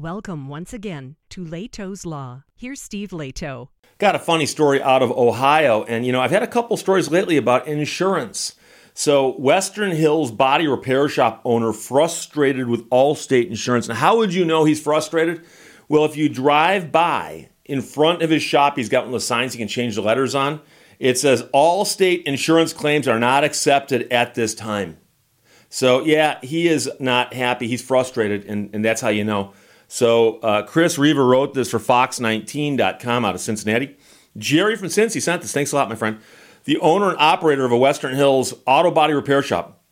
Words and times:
Welcome 0.00 0.48
once 0.48 0.72
again 0.72 1.16
to 1.28 1.44
Lehto's 1.44 2.06
Law. 2.06 2.44
Here's 2.56 2.80
Steve 2.80 3.10
Lehto. 3.10 3.68
Got 3.98 4.14
a 4.14 4.18
funny 4.18 4.46
story 4.46 4.80
out 4.80 5.02
of 5.02 5.10
Ohio, 5.10 5.82
and 5.82 6.06
you 6.06 6.12
know, 6.12 6.22
I've 6.22 6.30
had 6.30 6.42
a 6.42 6.46
couple 6.46 6.78
stories 6.78 7.10
lately 7.10 7.36
about 7.36 7.68
insurance. 7.68 8.54
So, 8.94 9.32
Western 9.32 9.90
Hills 9.90 10.30
body 10.30 10.66
repair 10.66 11.06
shop 11.10 11.42
owner 11.44 11.74
frustrated 11.74 12.66
with 12.66 12.88
Allstate 12.88 13.48
insurance. 13.48 13.90
And 13.90 13.98
how 13.98 14.16
would 14.16 14.32
you 14.32 14.46
know 14.46 14.64
he's 14.64 14.80
frustrated? 14.80 15.44
Well, 15.86 16.06
if 16.06 16.16
you 16.16 16.30
drive 16.30 16.90
by 16.90 17.50
in 17.66 17.82
front 17.82 18.22
of 18.22 18.30
his 18.30 18.42
shop, 18.42 18.78
he's 18.78 18.88
got 18.88 19.00
one 19.00 19.08
of 19.08 19.12
the 19.12 19.20
signs 19.20 19.52
he 19.52 19.58
can 19.58 19.68
change 19.68 19.96
the 19.96 20.00
letters 20.00 20.34
on. 20.34 20.62
It 20.98 21.18
says 21.18 21.42
Allstate 21.52 22.22
insurance 22.22 22.72
claims 22.72 23.06
are 23.06 23.18
not 23.18 23.44
accepted 23.44 24.10
at 24.10 24.34
this 24.34 24.54
time. 24.54 24.96
So, 25.68 26.00
yeah, 26.00 26.38
he 26.40 26.68
is 26.68 26.90
not 26.98 27.34
happy. 27.34 27.68
He's 27.68 27.82
frustrated, 27.82 28.46
and, 28.46 28.74
and 28.74 28.82
that's 28.82 29.02
how 29.02 29.10
you 29.10 29.24
know. 29.24 29.52
So 29.92 30.38
uh, 30.38 30.62
Chris 30.62 30.98
Riva 30.98 31.20
wrote 31.20 31.52
this 31.52 31.68
for 31.68 31.80
Fox19.com 31.80 33.24
out 33.24 33.34
of 33.34 33.40
Cincinnati. 33.40 33.96
Jerry 34.38 34.76
from 34.76 34.86
Cincy 34.86 35.20
sent 35.20 35.42
this. 35.42 35.52
Thanks 35.52 35.72
a 35.72 35.76
lot, 35.76 35.88
my 35.88 35.96
friend. 35.96 36.20
The 36.62 36.78
owner 36.78 37.08
and 37.08 37.18
operator 37.18 37.64
of 37.64 37.72
a 37.72 37.76
Western 37.76 38.14
Hills 38.14 38.54
auto 38.66 38.92
body 38.92 39.14
repair 39.14 39.42
shop 39.42 39.82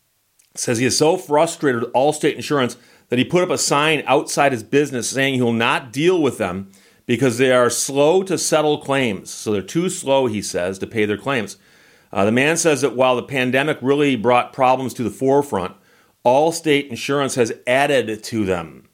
says 0.55 0.77
he 0.77 0.85
is 0.85 0.97
so 0.97 1.17
frustrated 1.17 1.81
with 1.81 1.91
Allstate 1.91 2.35
Insurance 2.35 2.77
that 3.09 3.19
he 3.19 3.25
put 3.25 3.43
up 3.43 3.49
a 3.49 3.57
sign 3.57 4.01
outside 4.07 4.53
his 4.53 4.63
business 4.63 5.09
saying 5.09 5.33
he 5.33 5.41
will 5.41 5.51
not 5.51 5.91
deal 5.91 6.21
with 6.21 6.37
them 6.37 6.71
because 7.05 7.37
they 7.37 7.51
are 7.51 7.69
slow 7.69 8.23
to 8.23 8.37
settle 8.37 8.77
claims. 8.77 9.29
So 9.29 9.51
they're 9.51 9.61
too 9.61 9.89
slow, 9.89 10.27
he 10.27 10.41
says, 10.41 10.79
to 10.79 10.87
pay 10.87 11.03
their 11.03 11.17
claims. 11.17 11.57
Uh, 12.13 12.23
the 12.23 12.31
man 12.31 12.55
says 12.55 12.79
that 12.81 12.95
while 12.95 13.17
the 13.17 13.23
pandemic 13.23 13.77
really 13.81 14.15
brought 14.15 14.53
problems 14.53 14.93
to 14.93 15.03
the 15.03 15.09
forefront, 15.09 15.75
Allstate 16.25 16.87
Insurance 16.87 17.35
has 17.35 17.51
added 17.67 18.23
to 18.23 18.45
them. 18.45 18.88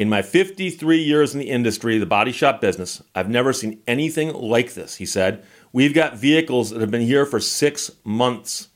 In 0.00 0.08
my 0.08 0.22
53 0.22 0.96
years 0.96 1.34
in 1.34 1.40
the 1.40 1.50
industry, 1.50 1.98
the 1.98 2.06
body 2.06 2.32
shop 2.32 2.58
business, 2.58 3.02
I've 3.14 3.28
never 3.28 3.52
seen 3.52 3.82
anything 3.86 4.32
like 4.32 4.72
this, 4.72 4.96
he 4.96 5.04
said. 5.04 5.44
We've 5.74 5.92
got 5.92 6.16
vehicles 6.16 6.70
that 6.70 6.80
have 6.80 6.90
been 6.90 7.02
here 7.02 7.26
for 7.26 7.38
six 7.38 7.90
months. 8.02 8.68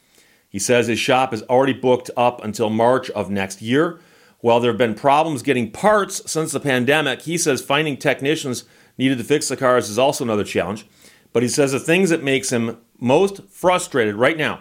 He 0.51 0.59
says 0.59 0.87
his 0.87 0.99
shop 0.99 1.33
is 1.33 1.43
already 1.45 1.73
booked 1.73 2.11
up 2.15 2.45
until 2.45 2.69
March 2.69 3.09
of 3.13 3.31
next 3.31 3.63
year. 3.63 4.01
While 4.41 4.61
there 4.61 4.71
have 4.71 4.77
been 4.77 4.95
problems 4.95 5.43
getting 5.43 5.71
parts 5.71 6.31
since 6.31 6.53
the 6.53 6.61
pandemic, 6.61 7.23
he 7.23 7.39
says 7.39 7.63
finding 7.63 7.97
technicians 7.97 8.65
needed 8.99 9.17
to 9.17 9.25
fix 9.25 9.49
the 9.49 9.57
cars 9.57 9.89
is 9.89 9.99
also 9.99 10.25
another 10.25 10.45
challenge. 10.45 10.87
But 11.33 11.43
he 11.43 11.49
says 11.49 11.73
the 11.73 11.81
things 11.81 12.11
that 12.11 12.23
makes 12.23 12.53
him 12.53 12.77
most 13.01 13.49
frustrated 13.49 14.17
right 14.17 14.37
now 14.37 14.61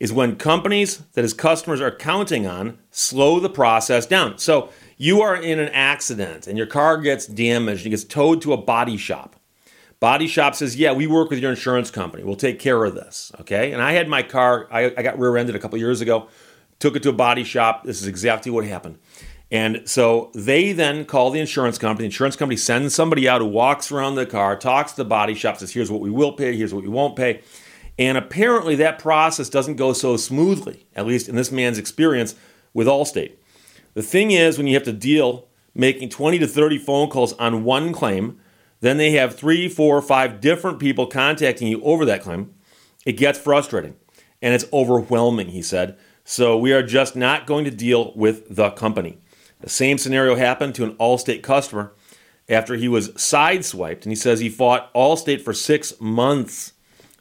is 0.00 0.12
when 0.12 0.34
companies 0.34 0.98
that 1.12 1.22
his 1.22 1.34
customers 1.34 1.80
are 1.80 1.94
counting 1.94 2.48
on 2.48 2.78
slow 2.90 3.38
the 3.38 3.48
process 3.48 4.06
down. 4.06 4.38
So 4.38 4.70
you 4.96 5.22
are 5.22 5.36
in 5.36 5.58
an 5.58 5.68
accident 5.70 6.46
and 6.46 6.56
your 6.56 6.66
car 6.66 6.98
gets 6.98 7.26
damaged 7.26 7.84
and 7.84 7.90
gets 7.90 8.04
towed 8.04 8.42
to 8.42 8.52
a 8.52 8.56
body 8.56 8.96
shop. 8.96 9.36
Body 10.00 10.26
shop 10.26 10.54
says, 10.54 10.76
Yeah, 10.76 10.92
we 10.92 11.06
work 11.06 11.30
with 11.30 11.38
your 11.38 11.50
insurance 11.50 11.90
company. 11.90 12.24
We'll 12.24 12.36
take 12.36 12.58
care 12.58 12.84
of 12.84 12.94
this. 12.94 13.32
Okay. 13.40 13.72
And 13.72 13.80
I 13.80 13.92
had 13.92 14.08
my 14.08 14.22
car, 14.22 14.68
I, 14.70 14.92
I 14.96 15.02
got 15.02 15.18
rear 15.18 15.36
ended 15.36 15.56
a 15.56 15.58
couple 15.58 15.78
years 15.78 16.00
ago, 16.00 16.28
took 16.78 16.96
it 16.96 17.02
to 17.04 17.08
a 17.08 17.14
body 17.14 17.44
shop. 17.44 17.84
This 17.84 18.02
is 18.02 18.06
exactly 18.06 18.50
what 18.50 18.64
happened. 18.64 18.98
And 19.50 19.88
so 19.88 20.30
they 20.34 20.72
then 20.72 21.04
call 21.04 21.30
the 21.30 21.40
insurance 21.40 21.78
company. 21.78 22.02
The 22.02 22.06
insurance 22.12 22.36
company 22.36 22.56
sends 22.56 22.94
somebody 22.94 23.28
out 23.28 23.40
who 23.40 23.46
walks 23.46 23.92
around 23.92 24.16
the 24.16 24.26
car, 24.26 24.56
talks 24.56 24.92
to 24.92 24.96
the 24.98 25.04
body 25.04 25.34
shop, 25.34 25.58
says, 25.58 25.72
Here's 25.72 25.90
what 25.90 26.00
we 26.00 26.10
will 26.10 26.32
pay, 26.32 26.56
here's 26.56 26.74
what 26.74 26.82
we 26.82 26.90
won't 26.90 27.16
pay. 27.16 27.42
And 27.98 28.18
apparently 28.18 28.74
that 28.76 28.98
process 28.98 29.48
doesn't 29.48 29.76
go 29.76 29.92
so 29.92 30.16
smoothly, 30.16 30.86
at 30.96 31.06
least 31.06 31.28
in 31.28 31.36
this 31.36 31.52
man's 31.52 31.78
experience 31.78 32.34
with 32.72 32.88
Allstate. 32.88 33.34
The 33.94 34.02
thing 34.02 34.30
is, 34.30 34.58
when 34.58 34.66
you 34.66 34.74
have 34.74 34.84
to 34.84 34.92
deal 34.92 35.48
making 35.74 36.08
20 36.08 36.38
to 36.38 36.46
30 36.46 36.78
phone 36.78 37.08
calls 37.08 37.32
on 37.34 37.64
one 37.64 37.92
claim, 37.92 38.40
then 38.80 38.96
they 38.96 39.12
have 39.12 39.34
three, 39.34 39.68
four, 39.68 40.00
five 40.02 40.40
different 40.40 40.78
people 40.78 41.06
contacting 41.06 41.68
you 41.68 41.82
over 41.82 42.04
that 42.04 42.22
claim, 42.22 42.54
it 43.06 43.12
gets 43.12 43.38
frustrating 43.38 43.96
and 44.42 44.54
it's 44.54 44.66
overwhelming, 44.72 45.48
he 45.48 45.62
said. 45.62 45.96
So 46.24 46.56
we 46.56 46.72
are 46.72 46.82
just 46.82 47.16
not 47.16 47.46
going 47.46 47.64
to 47.64 47.70
deal 47.70 48.12
with 48.14 48.54
the 48.54 48.70
company. 48.70 49.18
The 49.60 49.70
same 49.70 49.98
scenario 49.98 50.36
happened 50.36 50.74
to 50.74 50.84
an 50.84 50.94
Allstate 50.96 51.42
customer 51.42 51.92
after 52.48 52.74
he 52.76 52.88
was 52.88 53.10
sideswiped, 53.10 54.02
and 54.02 54.12
he 54.12 54.16
says 54.16 54.40
he 54.40 54.50
fought 54.50 54.92
Allstate 54.92 55.40
for 55.40 55.54
six 55.54 55.98
months. 56.00 56.72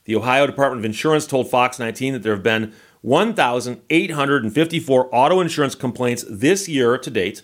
The 0.04 0.16
Ohio 0.16 0.46
Department 0.46 0.82
of 0.82 0.86
Insurance 0.86 1.26
told 1.26 1.50
Fox 1.50 1.80
19 1.80 2.14
that 2.14 2.24
there 2.24 2.34
have 2.34 2.44
been 2.44 2.74
1,854 3.04 5.10
auto 5.14 5.40
insurance 5.42 5.76
complaints 5.76 6.24
this 6.30 6.70
year 6.70 6.98
to 6.98 7.12
date, 7.12 7.42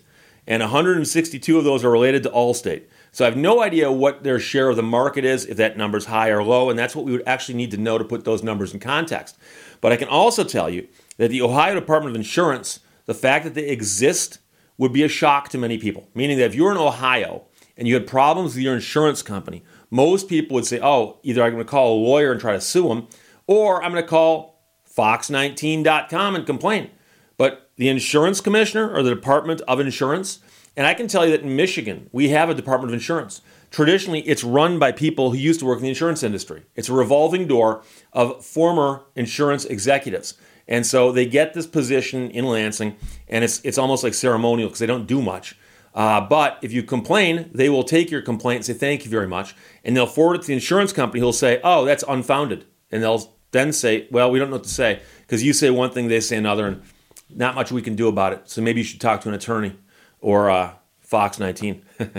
and 0.47 0.61
162 0.61 1.57
of 1.57 1.65
those 1.65 1.83
are 1.83 1.91
related 1.91 2.23
to 2.23 2.29
Allstate. 2.29 2.83
So 3.11 3.25
I 3.25 3.29
have 3.29 3.37
no 3.37 3.61
idea 3.61 3.91
what 3.91 4.23
their 4.23 4.39
share 4.39 4.69
of 4.69 4.77
the 4.77 4.83
market 4.83 5.25
is, 5.25 5.45
if 5.45 5.57
that 5.57 5.77
number 5.77 5.97
is 5.97 6.05
high 6.05 6.29
or 6.29 6.41
low, 6.41 6.69
and 6.69 6.79
that's 6.79 6.95
what 6.95 7.03
we 7.03 7.11
would 7.11 7.27
actually 7.27 7.55
need 7.55 7.71
to 7.71 7.77
know 7.77 7.97
to 7.97 8.05
put 8.05 8.23
those 8.23 8.41
numbers 8.41 8.73
in 8.73 8.79
context. 8.79 9.37
But 9.81 9.91
I 9.91 9.97
can 9.97 10.07
also 10.07 10.45
tell 10.45 10.69
you 10.69 10.87
that 11.17 11.27
the 11.27 11.41
Ohio 11.41 11.75
Department 11.75 12.15
of 12.15 12.19
Insurance, 12.19 12.79
the 13.05 13.13
fact 13.13 13.43
that 13.43 13.53
they 13.53 13.67
exist 13.67 14.39
would 14.77 14.93
be 14.93 15.03
a 15.03 15.09
shock 15.09 15.49
to 15.49 15.57
many 15.57 15.77
people. 15.77 16.07
Meaning 16.13 16.37
that 16.37 16.45
if 16.45 16.55
you're 16.55 16.71
in 16.71 16.77
Ohio 16.77 17.43
and 17.75 17.85
you 17.85 17.95
had 17.95 18.07
problems 18.07 18.55
with 18.55 18.63
your 18.63 18.75
insurance 18.75 19.21
company, 19.21 19.61
most 19.91 20.29
people 20.29 20.55
would 20.55 20.65
say, 20.65 20.79
oh, 20.81 21.19
either 21.23 21.43
I'm 21.43 21.51
going 21.51 21.65
to 21.65 21.69
call 21.69 21.97
a 21.97 22.01
lawyer 22.01 22.31
and 22.31 22.39
try 22.39 22.53
to 22.53 22.61
sue 22.61 22.87
them, 22.87 23.09
or 23.45 23.83
I'm 23.83 23.91
going 23.91 24.03
to 24.03 24.09
call 24.09 24.58
fox19.com 24.95 26.35
and 26.35 26.45
complain. 26.45 26.89
But 27.37 27.69
the 27.77 27.89
insurance 27.89 28.41
commissioner 28.41 28.93
or 28.93 29.01
the 29.01 29.15
Department 29.15 29.61
of 29.61 29.79
Insurance, 29.79 30.39
and 30.75 30.85
I 30.85 30.93
can 30.93 31.07
tell 31.07 31.25
you 31.25 31.31
that 31.31 31.41
in 31.41 31.55
Michigan, 31.55 32.09
we 32.11 32.29
have 32.29 32.49
a 32.49 32.53
Department 32.53 32.91
of 32.91 32.93
Insurance. 32.93 33.41
Traditionally, 33.71 34.21
it's 34.21 34.43
run 34.43 34.79
by 34.79 34.91
people 34.91 35.31
who 35.31 35.37
used 35.37 35.59
to 35.59 35.65
work 35.65 35.77
in 35.77 35.83
the 35.83 35.89
insurance 35.89 36.23
industry. 36.23 36.63
It's 36.75 36.89
a 36.89 36.93
revolving 36.93 37.47
door 37.47 37.83
of 38.11 38.43
former 38.43 39.03
insurance 39.15 39.63
executives. 39.65 40.33
And 40.67 40.85
so 40.85 41.11
they 41.11 41.25
get 41.25 41.53
this 41.53 41.65
position 41.65 42.29
in 42.31 42.45
Lansing, 42.45 42.95
and 43.27 43.43
it's, 43.43 43.63
it's 43.63 43.77
almost 43.77 44.03
like 44.03 44.13
ceremonial 44.13 44.69
because 44.69 44.79
they 44.79 44.85
don't 44.85 45.07
do 45.07 45.21
much. 45.21 45.57
Uh, 45.93 46.21
but 46.21 46.59
if 46.61 46.71
you 46.71 46.83
complain, 46.83 47.49
they 47.53 47.69
will 47.69 47.83
take 47.83 48.11
your 48.11 48.21
complaint 48.21 48.57
and 48.57 48.65
say, 48.65 48.73
Thank 48.73 49.05
you 49.05 49.11
very 49.11 49.27
much. 49.27 49.55
And 49.83 49.95
they'll 49.95 50.05
forward 50.05 50.35
it 50.35 50.41
to 50.41 50.47
the 50.47 50.53
insurance 50.53 50.93
company 50.93 51.19
who'll 51.19 51.33
say, 51.33 51.59
Oh, 51.63 51.85
that's 51.85 52.03
unfounded. 52.07 52.65
And 52.91 53.01
they'll 53.01 53.33
then 53.51 53.73
say, 53.73 54.07
well, 54.11 54.31
we 54.31 54.39
don't 54.39 54.49
know 54.49 54.57
what 54.57 54.63
to 54.63 54.69
say 54.69 55.01
because 55.21 55.43
you 55.43 55.53
say 55.53 55.69
one 55.69 55.91
thing, 55.91 56.07
they 56.07 56.19
say 56.19 56.37
another, 56.37 56.67
and 56.67 56.81
not 57.29 57.55
much 57.55 57.71
we 57.71 57.81
can 57.81 57.95
do 57.95 58.07
about 58.07 58.33
it. 58.33 58.49
So 58.49 58.61
maybe 58.61 58.81
you 58.81 58.83
should 58.83 59.01
talk 59.01 59.21
to 59.21 59.29
an 59.29 59.35
attorney 59.35 59.75
or 60.19 60.49
uh, 60.49 60.73
Fox 60.99 61.39
19. 61.39 61.81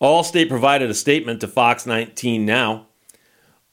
Allstate 0.00 0.48
provided 0.48 0.88
a 0.90 0.94
statement 0.94 1.40
to 1.40 1.48
Fox 1.48 1.86
19 1.86 2.46
now. 2.46 2.86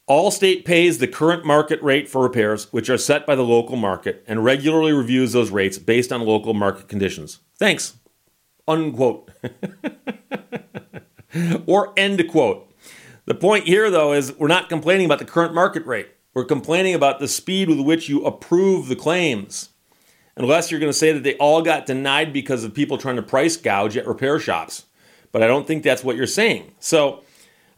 Allstate 0.09 0.63
pays 0.65 0.99
the 0.99 1.07
current 1.07 1.45
market 1.45 1.81
rate 1.83 2.07
for 2.07 2.21
repairs, 2.21 2.71
which 2.71 2.89
are 2.89 2.97
set 2.97 3.25
by 3.25 3.35
the 3.35 3.43
local 3.43 3.75
market, 3.75 4.23
and 4.25 4.43
regularly 4.43 4.93
reviews 4.93 5.33
those 5.33 5.51
rates 5.51 5.77
based 5.77 6.13
on 6.13 6.21
local 6.21 6.53
market 6.53 6.87
conditions. 6.87 7.39
Thanks. 7.57 7.97
Unquote. 8.67 9.31
or 11.65 11.93
end 11.97 12.25
quote. 12.29 12.66
The 13.27 13.35
point 13.35 13.65
here, 13.65 13.91
though, 13.91 14.13
is 14.13 14.33
we're 14.39 14.47
not 14.47 14.69
complaining 14.69 15.05
about 15.05 15.19
the 15.19 15.25
current 15.25 15.53
market 15.53 15.85
rate. 15.85 16.07
We're 16.33 16.45
complaining 16.45 16.95
about 16.95 17.19
the 17.19 17.27
speed 17.27 17.67
with 17.67 17.81
which 17.81 18.07
you 18.07 18.25
approve 18.25 18.87
the 18.87 18.95
claims. 18.95 19.69
Unless 20.37 20.71
you're 20.71 20.79
going 20.79 20.91
to 20.91 20.97
say 20.97 21.11
that 21.11 21.23
they 21.23 21.35
all 21.35 21.61
got 21.61 21.85
denied 21.85 22.31
because 22.31 22.63
of 22.63 22.73
people 22.73 22.97
trying 22.97 23.17
to 23.17 23.21
price 23.21 23.57
gouge 23.57 23.97
at 23.97 24.07
repair 24.07 24.39
shops. 24.39 24.85
But 25.33 25.43
I 25.43 25.47
don't 25.47 25.67
think 25.67 25.83
that's 25.83 26.05
what 26.05 26.15
you're 26.15 26.25
saying. 26.25 26.73
So, 26.79 27.23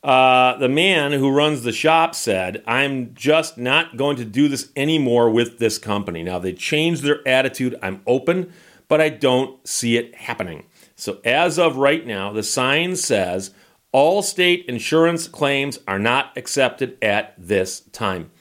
uh, 0.04 0.56
the 0.58 0.70
man 0.70 1.14
who 1.14 1.32
runs 1.32 1.64
the 1.64 1.72
shop 1.72 2.14
said, 2.14 2.62
I'm 2.68 3.16
just 3.16 3.58
not 3.58 3.98
going 3.98 4.18
to 4.18 4.26
do 4.26 4.50
this 4.50 4.70
anymore 4.76 5.32
with 5.32 5.58
this 5.58 5.80
company. 5.80 6.22
Now, 6.22 6.38
they 6.38 6.54
changed 6.54 7.02
their 7.02 7.28
attitude. 7.28 7.76
I'm 7.82 8.04
open, 8.06 8.54
but 8.88 9.02
I 9.02 9.10
don't 9.10 9.68
see 9.68 9.98
it 9.98 10.14
happening. 10.14 10.68
So, 10.96 11.20
as 11.26 11.58
of 11.58 11.78
right 11.78 12.06
now, 12.06 12.32
the 12.32 12.44
sign 12.44 12.96
says, 12.96 13.52
Allstate 13.94 14.66
insurance 14.66 15.28
claims 15.28 15.80
are 15.88 16.00
not 16.00 16.38
accepted 16.38 16.98
at 17.02 17.34
this 17.38 17.82
time. 17.92 18.32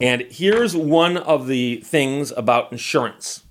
And 0.00 0.22
here's 0.30 0.76
one 0.76 1.16
of 1.16 1.46
the 1.46 1.76
things 1.84 2.30
about 2.32 2.70
insurance. 2.70 3.44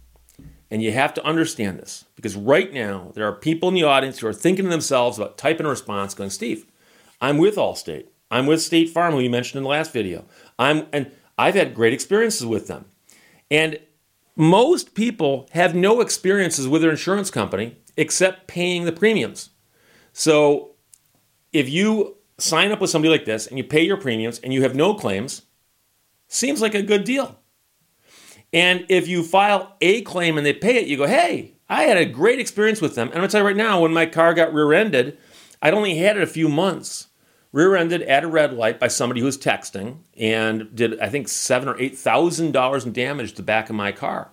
And 0.70 0.84
you 0.84 0.92
have 0.92 1.14
to 1.16 1.26
understand 1.26 1.80
this 1.80 2.06
because 2.16 2.36
right 2.36 2.72
now 2.72 3.12
there 3.16 3.26
are 3.28 3.34
people 3.34 3.70
in 3.70 3.76
the 3.76 3.84
audience 3.84 4.20
who 4.20 4.28
are 4.28 4.34
thinking 4.34 4.66
to 4.66 4.72
themselves 4.72 5.18
about 5.18 5.38
typing 5.38 5.66
a 5.66 5.70
response 5.70 6.14
going, 6.14 6.30
Steve, 6.30 6.66
I'm 7.22 7.38
with 7.38 7.56
Allstate. 7.56 8.08
I'm 8.30 8.46
with 8.46 8.62
State 8.62 8.90
Farm, 8.90 9.14
who 9.14 9.22
you 9.22 9.30
mentioned 9.30 9.58
in 9.58 9.64
the 9.64 9.70
last 9.70 9.94
video. 9.94 10.26
I'm 10.60 10.88
and 10.92 11.12
I've 11.38 11.56
had 11.56 11.74
great 11.74 11.94
experiences 11.94 12.46
with 12.46 12.68
them. 12.68 12.86
And 13.50 13.80
most 14.36 14.94
people 14.94 15.48
have 15.52 15.74
no 15.74 16.02
experiences 16.02 16.68
with 16.68 16.82
their 16.82 16.92
insurance 16.92 17.32
company 17.32 17.78
except 17.96 18.48
paying 18.48 18.86
the 18.86 18.92
premiums. 18.92 19.50
So 20.14 20.76
if 21.52 21.70
you 21.70 22.18
sign 22.38 22.72
up 22.72 22.80
with 22.80 22.90
somebody 22.90 23.12
like 23.12 23.26
this 23.26 23.48
and 23.48 23.58
you 23.58 23.64
pay 23.64 23.82
your 23.82 23.98
premiums 23.98 24.40
and 24.40 24.54
you 24.54 24.62
have 24.64 24.76
no 24.76 24.94
claims, 24.94 25.44
seems 26.28 26.62
like 26.62 26.76
a 26.76 26.84
good 26.84 27.04
deal. 27.04 27.40
And 28.54 28.86
if 28.90 29.08
you 29.08 29.24
file 29.24 29.76
a 29.82 30.02
claim 30.02 30.38
and 30.38 30.46
they 30.46 30.54
pay 30.54 30.78
it, 30.78 30.88
you 30.88 30.98
go, 30.98 31.08
hey, 31.08 31.56
I 31.70 31.84
had 31.84 31.98
a 31.98 32.06
great 32.06 32.40
experience 32.40 32.80
with 32.80 32.96
them. 32.96 33.10
And 33.10 33.18
I'm 33.18 33.24
to 33.24 33.28
tell 33.28 33.42
you 33.42 33.48
right 33.48 33.56
now, 33.56 33.82
when 33.82 33.94
my 33.94 34.06
car 34.06 34.34
got 34.34 34.54
rear 34.54 34.74
ended, 34.74 35.18
I'd 35.62 35.74
only 35.74 35.98
had 35.98 36.18
it 36.18 36.24
a 36.24 36.28
few 36.28 36.48
months. 36.48 37.08
Rear 37.52 37.76
ended 37.76 38.04
at 38.04 38.24
a 38.24 38.28
red 38.28 38.54
light 38.54 38.80
by 38.80 38.88
somebody 38.88 39.20
who 39.20 39.26
was 39.26 39.38
texting 39.38 39.98
and 40.18 40.74
did, 40.76 41.00
I 41.00 41.10
think, 41.10 41.28
seven 41.28 41.68
or 41.68 41.80
eight 41.80 41.98
thousand 41.98 42.52
dollars 42.52 42.86
in 42.86 42.94
damage 42.94 43.32
to 43.32 43.38
the 43.38 43.44
back 43.44 43.70
of 43.70 43.76
my 43.76 43.92
car. 43.92 44.30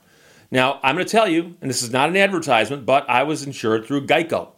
Now, 0.50 0.78
I'm 0.82 0.96
to 0.98 1.04
tell 1.04 1.28
you, 1.28 1.56
and 1.60 1.70
this 1.70 1.82
is 1.82 1.90
not 1.90 2.08
an 2.08 2.16
advertisement, 2.16 2.86
but 2.86 3.08
I 3.08 3.22
was 3.22 3.44
insured 3.44 3.86
through 3.86 4.06
Geico. 4.06 4.50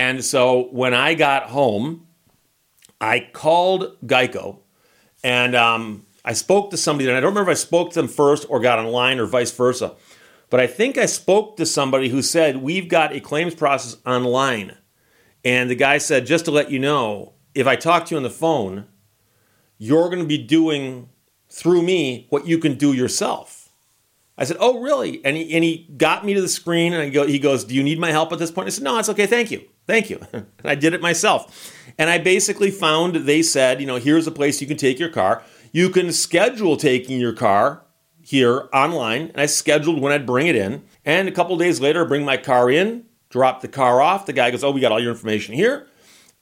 And 0.00 0.24
so 0.24 0.68
when 0.72 0.94
I 0.94 1.12
got 1.12 1.50
home, 1.50 2.06
I 3.02 3.20
called 3.20 3.98
Geico 4.06 4.60
and 5.22 5.54
um, 5.54 6.06
I 6.24 6.32
spoke 6.32 6.70
to 6.70 6.78
somebody, 6.78 7.06
and 7.06 7.18
I 7.18 7.20
don't 7.20 7.32
remember 7.32 7.50
if 7.50 7.58
I 7.58 7.60
spoke 7.60 7.90
to 7.90 8.00
them 8.00 8.08
first 8.08 8.46
or 8.48 8.60
got 8.60 8.78
online 8.78 9.18
or 9.18 9.26
vice 9.26 9.52
versa. 9.52 9.94
But 10.48 10.58
I 10.58 10.66
think 10.66 10.96
I 10.96 11.04
spoke 11.04 11.58
to 11.58 11.66
somebody 11.66 12.08
who 12.08 12.22
said, 12.22 12.62
We've 12.62 12.88
got 12.88 13.14
a 13.14 13.20
claims 13.20 13.54
process 13.54 13.98
online. 14.06 14.74
And 15.44 15.68
the 15.68 15.74
guy 15.74 15.98
said, 15.98 16.24
Just 16.24 16.46
to 16.46 16.50
let 16.50 16.70
you 16.70 16.78
know, 16.78 17.34
if 17.54 17.66
I 17.66 17.76
talk 17.76 18.06
to 18.06 18.12
you 18.12 18.16
on 18.16 18.22
the 18.22 18.30
phone, 18.30 18.86
you're 19.76 20.08
going 20.08 20.22
to 20.22 20.24
be 20.24 20.38
doing 20.38 21.10
through 21.50 21.82
me 21.82 22.26
what 22.30 22.46
you 22.46 22.56
can 22.56 22.76
do 22.76 22.94
yourself. 22.94 23.68
I 24.38 24.44
said, 24.44 24.56
Oh, 24.60 24.80
really? 24.80 25.22
And 25.26 25.36
he, 25.36 25.54
and 25.54 25.62
he 25.62 25.90
got 25.98 26.24
me 26.24 26.32
to 26.32 26.40
the 26.40 26.48
screen 26.48 26.94
and 26.94 27.02
I 27.02 27.10
go, 27.10 27.26
he 27.26 27.38
goes, 27.38 27.64
Do 27.64 27.74
you 27.74 27.82
need 27.82 27.98
my 27.98 28.12
help 28.12 28.32
at 28.32 28.38
this 28.38 28.50
point? 28.50 28.66
I 28.66 28.70
said, 28.70 28.84
No, 28.84 28.98
it's 28.98 29.10
okay. 29.10 29.26
Thank 29.26 29.50
you. 29.50 29.69
Thank 29.90 30.08
you. 30.08 30.20
I 30.64 30.76
did 30.76 30.94
it 30.94 31.02
myself. 31.02 31.74
And 31.98 32.08
I 32.08 32.18
basically 32.18 32.70
found 32.70 33.16
they 33.16 33.42
said, 33.42 33.80
You 33.80 33.88
know, 33.88 33.96
here's 33.96 34.28
a 34.28 34.30
place 34.30 34.60
you 34.60 34.68
can 34.68 34.76
take 34.76 35.00
your 35.00 35.08
car. 35.08 35.42
You 35.72 35.90
can 35.90 36.12
schedule 36.12 36.76
taking 36.76 37.18
your 37.18 37.32
car 37.32 37.82
here 38.22 38.68
online, 38.72 39.22
and 39.22 39.40
I 39.40 39.46
scheduled 39.46 40.00
when 40.00 40.12
I'd 40.12 40.26
bring 40.26 40.46
it 40.46 40.54
in. 40.54 40.84
And 41.04 41.28
a 41.28 41.32
couple 41.32 41.56
days 41.56 41.80
later, 41.80 42.04
I 42.04 42.08
bring 42.08 42.24
my 42.24 42.36
car 42.36 42.70
in, 42.70 43.06
drop 43.30 43.62
the 43.62 43.68
car 43.68 44.00
off. 44.00 44.26
The 44.26 44.32
guy 44.32 44.52
goes, 44.52 44.62
"Oh, 44.62 44.70
we 44.70 44.80
got 44.80 44.92
all 44.92 45.00
your 45.00 45.10
information 45.10 45.56
here." 45.56 45.88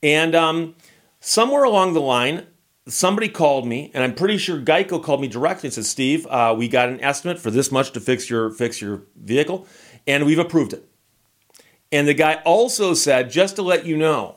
And 0.02 0.34
um, 0.34 0.74
somewhere 1.20 1.64
along 1.64 1.94
the 1.94 2.02
line, 2.02 2.48
somebody 2.86 3.30
called 3.30 3.66
me, 3.66 3.90
and 3.94 4.04
I'm 4.04 4.14
pretty 4.14 4.36
sure 4.36 4.60
Geico 4.60 5.02
called 5.02 5.22
me 5.22 5.28
directly 5.28 5.68
and 5.68 5.74
said, 5.74 5.86
"Steve, 5.86 6.26
uh, 6.26 6.54
we 6.56 6.68
got 6.68 6.90
an 6.90 7.00
estimate 7.00 7.38
for 7.38 7.50
this 7.50 7.72
much 7.72 7.92
to 7.92 8.00
fix 8.00 8.28
your 8.28 8.50
fix 8.50 8.82
your 8.82 9.04
vehicle, 9.16 9.66
and 10.06 10.26
we've 10.26 10.38
approved 10.38 10.74
it." 10.74 10.84
And 11.90 12.06
the 12.06 12.14
guy 12.14 12.34
also 12.44 12.94
said, 12.94 13.30
just 13.30 13.56
to 13.56 13.62
let 13.62 13.86
you 13.86 13.96
know, 13.96 14.36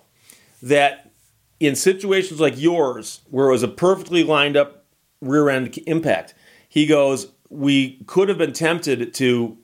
that 0.62 1.12
in 1.60 1.76
situations 1.76 2.40
like 2.40 2.60
yours, 2.60 3.22
where 3.30 3.48
it 3.50 3.52
was 3.52 3.64
a 3.64 3.68
perfectly 3.68 4.24
lined 4.24 4.56
up 4.56 4.86
rear 5.22 5.50
end 5.50 5.78
impact, 5.86 6.34
he 6.68 6.86
goes, 6.86 7.28
We 7.50 8.04
could 8.08 8.30
have 8.30 8.38
been 8.38 8.54
tempted 8.54 9.14
to 9.16 9.58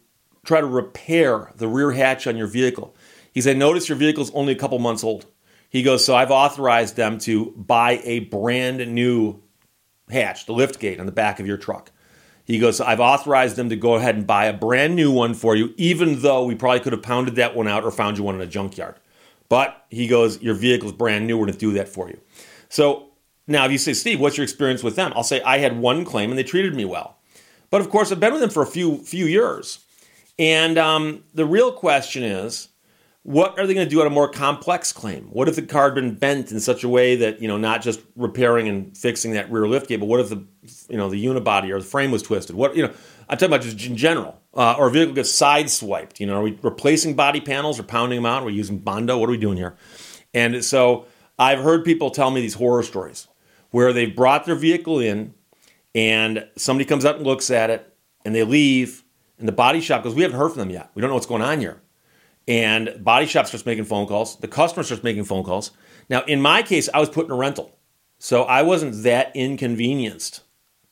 try 0.45 0.61
to 0.61 0.67
repair 0.67 1.51
the 1.55 1.67
rear 1.67 1.91
hatch 1.91 2.27
on 2.27 2.37
your 2.37 2.47
vehicle. 2.47 2.95
He 3.33 3.41
said, 3.41 3.57
Notice 3.57 3.89
your 3.89 3.97
vehicle's 3.97 4.33
only 4.33 4.53
a 4.53 4.57
couple 4.57 4.79
months 4.79 5.03
old. 5.03 5.25
He 5.69 5.83
goes, 5.83 6.03
So 6.05 6.15
I've 6.15 6.31
authorized 6.31 6.95
them 6.95 7.17
to 7.19 7.51
buy 7.55 8.01
a 8.03 8.19
brand 8.19 8.93
new 8.93 9.41
hatch, 10.09 10.45
the 10.45 10.53
lift 10.53 10.79
gate 10.79 10.99
on 10.99 11.05
the 11.05 11.11
back 11.11 11.39
of 11.39 11.47
your 11.47 11.57
truck. 11.57 11.91
He 12.47 12.59
goes, 12.59 12.79
I've 12.79 13.01
authorized 13.01 13.57
them 13.57 13.67
to 13.69 13.75
go 13.75 13.95
ahead 13.95 14.15
and 14.15 14.25
buy 14.25 14.45
a 14.45 14.53
brand 14.53 14.95
new 14.95 15.11
one 15.11 15.33
for 15.33 15.53
you, 15.53 15.73
even 15.75 16.21
though 16.21 16.45
we 16.45 16.55
probably 16.55 16.79
could 16.79 16.93
have 16.93 17.03
pounded 17.03 17.35
that 17.35 17.53
one 17.57 17.67
out 17.67 17.83
or 17.83 17.91
found 17.91 18.17
you 18.17 18.23
one 18.23 18.35
in 18.35 18.41
a 18.41 18.47
junkyard. 18.47 18.95
But 19.49 19.85
he 19.89 20.07
goes, 20.07 20.41
Your 20.41 20.55
vehicle's 20.55 20.93
brand 20.93 21.27
new. 21.27 21.37
We're 21.37 21.47
going 21.47 21.53
to 21.53 21.59
do 21.59 21.73
that 21.73 21.89
for 21.89 22.07
you. 22.07 22.17
So 22.69 23.09
now, 23.47 23.65
if 23.65 23.73
you 23.73 23.77
say, 23.77 23.93
Steve, 23.93 24.21
what's 24.21 24.37
your 24.37 24.45
experience 24.45 24.81
with 24.81 24.95
them? 24.95 25.11
I'll 25.13 25.23
say 25.23 25.41
I 25.41 25.57
had 25.57 25.77
one 25.77 26.05
claim 26.05 26.29
and 26.29 26.39
they 26.39 26.43
treated 26.43 26.73
me 26.73 26.85
well. 26.85 27.17
But 27.69 27.81
of 27.81 27.89
course, 27.89 28.13
I've 28.13 28.19
been 28.21 28.31
with 28.31 28.41
them 28.41 28.49
for 28.49 28.63
a 28.63 28.67
few 28.67 28.99
few 28.99 29.25
years. 29.25 29.79
And 30.39 30.77
um, 30.77 31.25
the 31.33 31.45
real 31.45 31.73
question 31.73 32.23
is, 32.23 32.69
what 33.27 33.59
are 33.59 33.67
they 33.67 33.73
going 33.73 33.85
to 33.85 33.89
do 33.93 33.99
on 33.99 34.07
a 34.07 34.09
more 34.09 34.29
complex 34.29 34.93
claim? 34.93 35.25
What 35.25 35.49
if 35.49 35.57
the 35.57 35.61
car 35.61 35.87
had 35.87 35.95
been 35.95 36.15
bent 36.15 36.49
in 36.53 36.61
such 36.61 36.85
a 36.85 36.87
way 36.87 37.17
that 37.17 37.41
you 37.41 37.49
know, 37.49 37.57
not 37.57 37.81
just 37.81 37.99
repairing 38.15 38.69
and 38.69 38.97
fixing 38.97 39.33
that 39.33 39.51
rear 39.51 39.67
lift 39.67 39.89
gate, 39.89 39.99
but 39.99 40.05
what 40.05 40.21
if 40.21 40.29
the 40.29 40.45
you 40.87 40.95
know 40.95 41.09
the 41.09 41.25
unibody 41.25 41.69
or 41.69 41.79
the 41.79 41.85
frame 41.85 42.09
was 42.09 42.23
twisted? 42.23 42.55
What 42.55 42.77
you 42.77 42.83
know, 42.83 42.93
I'm 43.27 43.37
talking 43.37 43.53
about 43.53 43.63
just 43.63 43.85
in 43.85 43.97
general. 43.97 44.39
Uh, 44.53 44.75
or 44.79 44.87
a 44.87 44.91
vehicle 44.91 45.13
gets 45.13 45.29
sideswiped. 45.29 46.21
You 46.21 46.27
know, 46.27 46.39
are 46.39 46.41
we 46.41 46.57
replacing 46.61 47.17
body 47.17 47.41
panels 47.41 47.77
or 47.77 47.83
pounding 47.83 48.15
them 48.15 48.25
out? 48.25 48.43
Are 48.43 48.45
we 48.45 48.53
using 48.53 48.77
bondo? 48.77 49.17
What 49.17 49.27
are 49.27 49.33
we 49.33 49.37
doing 49.37 49.57
here? 49.57 49.75
And 50.33 50.63
so 50.63 51.05
I've 51.37 51.59
heard 51.59 51.83
people 51.83 52.11
tell 52.11 52.31
me 52.31 52.39
these 52.39 52.53
horror 52.53 52.81
stories 52.81 53.27
where 53.71 53.91
they've 53.91 54.15
brought 54.15 54.45
their 54.45 54.55
vehicle 54.55 55.01
in 55.01 55.33
and 55.93 56.47
somebody 56.55 56.85
comes 56.85 57.03
up 57.03 57.17
and 57.17 57.25
looks 57.25 57.51
at 57.51 57.71
it 57.71 57.93
and 58.23 58.33
they 58.33 58.43
leave 58.43 59.03
and 59.37 59.49
the 59.49 59.53
body 59.53 59.81
shop 59.81 60.05
goes, 60.05 60.15
We 60.15 60.21
haven't 60.21 60.39
heard 60.39 60.51
from 60.51 60.59
them 60.59 60.69
yet. 60.69 60.91
We 60.95 61.01
don't 61.01 61.09
know 61.09 61.15
what's 61.15 61.27
going 61.27 61.41
on 61.41 61.59
here. 61.59 61.81
And 62.47 63.03
body 63.03 63.25
shop 63.25 63.47
starts 63.47 63.65
making 63.65 63.85
phone 63.85 64.07
calls. 64.07 64.37
The 64.37 64.47
customer 64.47 64.83
starts 64.83 65.03
making 65.03 65.25
phone 65.25 65.43
calls. 65.43 65.71
Now, 66.09 66.23
in 66.23 66.41
my 66.41 66.63
case, 66.63 66.87
I 66.93 66.99
was 66.99 67.09
put 67.09 67.25
in 67.25 67.31
a 67.31 67.35
rental. 67.35 67.77
So 68.19 68.43
I 68.43 68.61
wasn't 68.61 69.03
that 69.03 69.35
inconvenienced. 69.35 70.41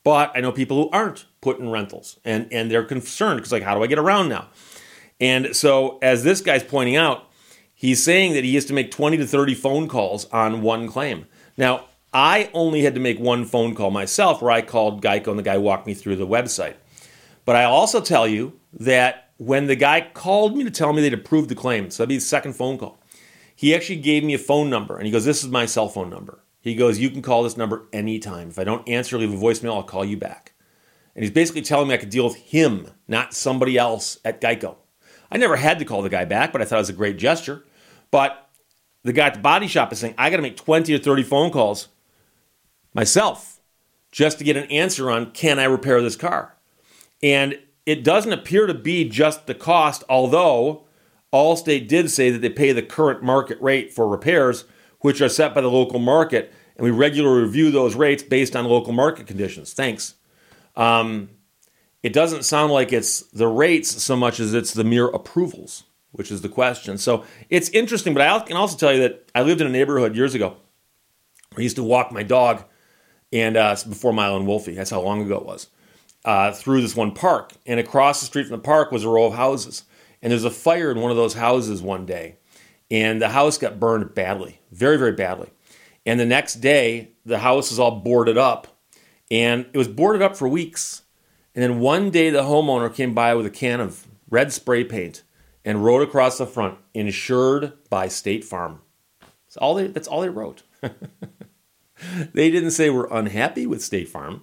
But 0.04 0.30
I 0.34 0.40
know 0.40 0.52
people 0.52 0.82
who 0.82 0.90
aren't 0.90 1.24
put 1.40 1.58
in 1.58 1.70
rentals 1.70 2.20
and, 2.24 2.46
and 2.52 2.70
they're 2.70 2.84
concerned 2.84 3.38
because, 3.38 3.50
like, 3.50 3.64
how 3.64 3.74
do 3.74 3.82
I 3.82 3.88
get 3.88 3.98
around 3.98 4.28
now? 4.28 4.48
And 5.20 5.56
so, 5.56 5.98
as 6.00 6.22
this 6.22 6.40
guy's 6.40 6.62
pointing 6.62 6.94
out, 6.94 7.28
he's 7.74 8.04
saying 8.04 8.34
that 8.34 8.44
he 8.44 8.54
has 8.54 8.66
to 8.66 8.72
make 8.72 8.90
20 8.90 9.16
to 9.16 9.26
30 9.26 9.54
phone 9.54 9.88
calls 9.88 10.26
on 10.26 10.62
one 10.62 10.86
claim. 10.86 11.26
Now, 11.56 11.86
I 12.12 12.50
only 12.54 12.82
had 12.82 12.94
to 12.94 13.00
make 13.00 13.18
one 13.18 13.44
phone 13.44 13.74
call 13.74 13.90
myself 13.90 14.40
where 14.40 14.52
I 14.52 14.62
called 14.62 15.02
Geico 15.02 15.28
and 15.28 15.38
the 15.38 15.42
guy 15.42 15.58
walked 15.58 15.86
me 15.86 15.94
through 15.94 16.16
the 16.16 16.26
website. 16.26 16.74
But 17.44 17.56
I 17.56 17.64
also 17.64 18.00
tell 18.00 18.28
you 18.28 18.60
that 18.74 19.25
when 19.38 19.66
the 19.66 19.76
guy 19.76 20.08
called 20.12 20.56
me 20.56 20.64
to 20.64 20.70
tell 20.70 20.92
me 20.92 21.02
they'd 21.02 21.12
approved 21.12 21.48
the 21.48 21.54
claim, 21.54 21.90
so 21.90 22.02
that'd 22.02 22.08
be 22.08 22.16
the 22.16 22.20
second 22.22 22.54
phone 22.54 22.78
call, 22.78 23.00
he 23.54 23.74
actually 23.74 23.96
gave 23.96 24.24
me 24.24 24.34
a 24.34 24.38
phone 24.38 24.70
number 24.70 24.96
and 24.96 25.06
he 25.06 25.12
goes, 25.12 25.24
This 25.24 25.42
is 25.42 25.50
my 25.50 25.66
cell 25.66 25.88
phone 25.88 26.10
number. 26.10 26.40
He 26.60 26.74
goes, 26.74 26.98
You 26.98 27.10
can 27.10 27.22
call 27.22 27.42
this 27.42 27.56
number 27.56 27.86
anytime. 27.92 28.48
If 28.48 28.58
I 28.58 28.64
don't 28.64 28.88
answer, 28.88 29.18
leave 29.18 29.32
a 29.32 29.36
voicemail, 29.36 29.74
I'll 29.74 29.82
call 29.82 30.04
you 30.04 30.16
back. 30.16 30.52
And 31.14 31.22
he's 31.24 31.32
basically 31.32 31.62
telling 31.62 31.88
me 31.88 31.94
I 31.94 31.98
could 31.98 32.10
deal 32.10 32.24
with 32.24 32.36
him, 32.36 32.90
not 33.08 33.34
somebody 33.34 33.78
else 33.78 34.18
at 34.24 34.40
Geico. 34.40 34.76
I 35.30 35.38
never 35.38 35.56
had 35.56 35.78
to 35.78 35.84
call 35.84 36.02
the 36.02 36.10
guy 36.10 36.24
back, 36.24 36.52
but 36.52 36.60
I 36.60 36.64
thought 36.64 36.76
it 36.76 36.80
was 36.80 36.90
a 36.90 36.94
great 36.94 37.16
gesture. 37.16 37.64
But 38.10 38.48
the 39.02 39.12
guy 39.12 39.28
at 39.28 39.34
the 39.34 39.40
body 39.40 39.66
shop 39.66 39.92
is 39.92 39.98
saying, 39.98 40.14
I 40.18 40.30
got 40.30 40.36
to 40.36 40.42
make 40.42 40.56
20 40.56 40.94
or 40.94 40.98
30 40.98 41.22
phone 41.22 41.50
calls 41.50 41.88
myself 42.92 43.60
just 44.12 44.38
to 44.38 44.44
get 44.44 44.56
an 44.56 44.64
answer 44.64 45.10
on 45.10 45.30
can 45.30 45.58
I 45.58 45.64
repair 45.64 46.02
this 46.02 46.16
car? 46.16 46.56
And 47.22 47.58
it 47.86 48.02
doesn't 48.02 48.32
appear 48.32 48.66
to 48.66 48.74
be 48.74 49.08
just 49.08 49.46
the 49.46 49.54
cost, 49.54 50.02
although 50.08 50.84
Allstate 51.32 51.86
did 51.86 52.10
say 52.10 52.30
that 52.30 52.40
they 52.40 52.50
pay 52.50 52.72
the 52.72 52.82
current 52.82 53.22
market 53.22 53.60
rate 53.60 53.92
for 53.92 54.08
repairs, 54.08 54.64
which 55.00 55.20
are 55.20 55.28
set 55.28 55.54
by 55.54 55.60
the 55.60 55.70
local 55.70 56.00
market, 56.00 56.52
and 56.76 56.84
we 56.84 56.90
regularly 56.90 57.42
review 57.42 57.70
those 57.70 57.94
rates 57.94 58.22
based 58.22 58.56
on 58.56 58.64
local 58.64 58.92
market 58.92 59.26
conditions. 59.26 59.72
Thanks. 59.72 60.14
Um, 60.74 61.30
it 62.02 62.12
doesn't 62.12 62.44
sound 62.44 62.72
like 62.72 62.92
it's 62.92 63.20
the 63.22 63.48
rates 63.48 64.02
so 64.02 64.16
much 64.16 64.40
as 64.40 64.52
it's 64.52 64.72
the 64.72 64.84
mere 64.84 65.06
approvals, 65.06 65.84
which 66.12 66.30
is 66.30 66.42
the 66.42 66.48
question. 66.48 66.98
So 66.98 67.24
it's 67.50 67.68
interesting, 67.70 68.14
but 68.14 68.22
I 68.22 68.38
can 68.40 68.56
also 68.56 68.76
tell 68.76 68.92
you 68.92 69.00
that 69.00 69.30
I 69.34 69.42
lived 69.42 69.60
in 69.60 69.66
a 69.66 69.70
neighborhood 69.70 70.16
years 70.16 70.34
ago. 70.34 70.56
I 71.56 71.60
used 71.60 71.76
to 71.76 71.82
walk 71.82 72.12
my 72.12 72.22
dog 72.22 72.64
and 73.32 73.56
uh, 73.56 73.76
before 73.88 74.12
Milo 74.12 74.36
and 74.36 74.46
Wolfie. 74.46 74.74
That's 74.74 74.90
how 74.90 75.00
long 75.00 75.22
ago 75.22 75.36
it 75.36 75.46
was. 75.46 75.68
Uh, 76.26 76.50
through 76.50 76.82
this 76.82 76.96
one 76.96 77.12
park, 77.12 77.52
and 77.66 77.78
across 77.78 78.18
the 78.18 78.26
street 78.26 78.48
from 78.48 78.56
the 78.56 78.62
park 78.62 78.90
was 78.90 79.04
a 79.04 79.08
row 79.08 79.26
of 79.26 79.34
houses. 79.34 79.84
And 80.20 80.32
there's 80.32 80.42
a 80.42 80.50
fire 80.50 80.90
in 80.90 81.00
one 81.00 81.12
of 81.12 81.16
those 81.16 81.34
houses 81.34 81.80
one 81.80 82.04
day, 82.04 82.34
and 82.90 83.22
the 83.22 83.28
house 83.28 83.58
got 83.58 83.78
burned 83.78 84.12
badly, 84.12 84.58
very 84.72 84.98
very 84.98 85.12
badly. 85.12 85.50
And 86.04 86.18
the 86.18 86.26
next 86.26 86.54
day, 86.54 87.12
the 87.24 87.38
house 87.38 87.70
was 87.70 87.78
all 87.78 88.00
boarded 88.00 88.36
up, 88.36 88.66
and 89.30 89.66
it 89.72 89.78
was 89.78 89.86
boarded 89.86 90.20
up 90.20 90.36
for 90.36 90.48
weeks. 90.48 91.02
And 91.54 91.62
then 91.62 91.78
one 91.78 92.10
day, 92.10 92.30
the 92.30 92.42
homeowner 92.42 92.92
came 92.92 93.14
by 93.14 93.34
with 93.36 93.46
a 93.46 93.50
can 93.50 93.80
of 93.80 94.06
red 94.28 94.52
spray 94.52 94.82
paint 94.82 95.22
and 95.64 95.84
wrote 95.84 96.02
across 96.02 96.38
the 96.38 96.46
front, 96.46 96.76
"Insured 96.92 97.72
by 97.88 98.08
State 98.08 98.44
Farm." 98.44 98.80
That's 99.20 99.56
all 99.58 99.74
they. 99.74 99.86
That's 99.86 100.08
all 100.08 100.22
they 100.22 100.28
wrote. 100.28 100.64
they 102.34 102.50
didn't 102.50 102.72
say 102.72 102.90
we're 102.90 103.12
unhappy 103.12 103.64
with 103.64 103.80
State 103.82 104.08
Farm. 104.08 104.42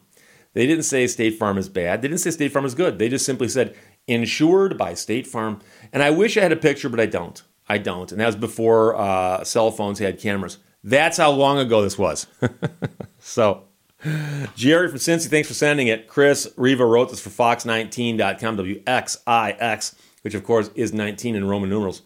They 0.53 0.67
didn't 0.67 0.83
say 0.83 1.07
State 1.07 1.37
Farm 1.37 1.57
is 1.57 1.69
bad. 1.69 2.01
They 2.01 2.07
didn't 2.07 2.21
say 2.21 2.31
State 2.31 2.51
Farm 2.51 2.65
is 2.65 2.75
good. 2.75 2.99
They 2.99 3.09
just 3.09 3.25
simply 3.25 3.47
said 3.47 3.75
insured 4.07 4.77
by 4.77 4.93
State 4.93 5.27
Farm. 5.27 5.59
And 5.91 6.03
I 6.03 6.11
wish 6.11 6.37
I 6.37 6.41
had 6.41 6.51
a 6.51 6.57
picture, 6.57 6.89
but 6.89 6.99
I 6.99 7.05
don't. 7.05 7.41
I 7.67 7.77
don't. 7.77 8.11
And 8.11 8.21
that 8.21 8.27
was 8.27 8.35
before 8.35 8.95
uh, 8.95 9.43
cell 9.43 9.71
phones 9.71 9.99
had 9.99 10.19
cameras. 10.19 10.57
That's 10.83 11.17
how 11.17 11.31
long 11.31 11.59
ago 11.59 11.81
this 11.81 11.97
was. 11.97 12.27
so, 13.19 13.63
Jerry 14.55 14.89
from 14.89 14.97
Cincy, 14.97 15.29
thanks 15.29 15.47
for 15.47 15.53
sending 15.53 15.87
it. 15.87 16.07
Chris 16.07 16.51
Riva 16.57 16.85
wrote 16.85 17.09
this 17.09 17.21
for 17.21 17.29
Fox19.com, 17.29 18.57
WXIX, 18.57 19.95
which 20.21 20.33
of 20.33 20.43
course 20.43 20.69
is 20.75 20.93
19 20.93 21.35
in 21.35 21.45
Roman 21.45 21.69
numerals. 21.69 22.01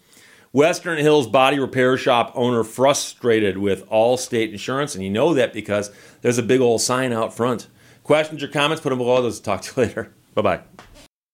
Western 0.51 0.97
Hills 0.99 1.27
Body 1.27 1.59
Repair 1.59 1.97
Shop 1.97 2.31
owner 2.35 2.63
frustrated 2.63 3.57
with 3.57 3.87
Allstate 3.89 4.51
Insurance, 4.51 4.95
and 4.95 5.03
you 5.03 5.09
know 5.09 5.33
that 5.33 5.53
because 5.53 5.91
there's 6.21 6.37
a 6.37 6.43
big 6.43 6.61
old 6.61 6.81
sign 6.81 7.11
out 7.11 7.35
front. 7.35 7.67
Questions 8.07 8.41
or 8.41 8.47
comments, 8.47 8.81
put 8.81 8.89
them 8.89 8.99
below. 8.99 9.21
Those 9.21 9.41
talk 9.41 9.61
to 9.63 9.81
you 9.81 9.87
later. 9.87 10.13
Bye 10.33 10.41
bye. 10.41 10.61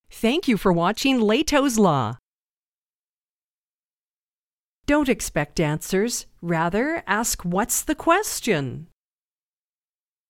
Thank 0.10 0.48
you 0.48 0.58
for 0.58 0.74
watching 0.74 1.20
Lehto's 1.20 1.78
Law. 1.78 2.18
Don't 4.88 5.08
expect 5.08 5.60
answers. 5.60 6.26
Rather, 6.42 7.04
ask 7.06 7.44
what's 7.44 7.84
the 7.84 7.96
question? 7.96 8.88